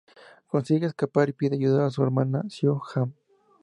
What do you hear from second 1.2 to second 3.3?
y pide ayuda a su hermana Siobhan.